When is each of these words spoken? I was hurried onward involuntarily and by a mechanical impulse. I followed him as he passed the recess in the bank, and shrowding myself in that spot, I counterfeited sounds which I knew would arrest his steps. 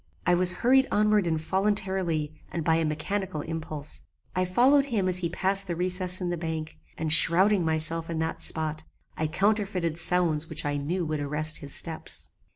I 0.25 0.33
was 0.33 0.51
hurried 0.51 0.87
onward 0.89 1.27
involuntarily 1.27 2.33
and 2.51 2.63
by 2.63 2.77
a 2.77 2.85
mechanical 2.85 3.41
impulse. 3.41 4.01
I 4.35 4.45
followed 4.45 4.85
him 4.85 5.07
as 5.07 5.19
he 5.19 5.29
passed 5.29 5.67
the 5.67 5.75
recess 5.75 6.19
in 6.19 6.31
the 6.31 6.39
bank, 6.39 6.75
and 6.97 7.13
shrowding 7.13 7.63
myself 7.63 8.09
in 8.09 8.17
that 8.17 8.41
spot, 8.41 8.83
I 9.15 9.27
counterfeited 9.27 9.99
sounds 9.99 10.49
which 10.49 10.65
I 10.65 10.77
knew 10.77 11.05
would 11.05 11.19
arrest 11.19 11.59
his 11.59 11.75
steps. 11.75 12.31